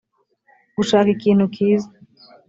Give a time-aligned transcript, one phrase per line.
[0.75, 1.89] gushaka ikintu kiza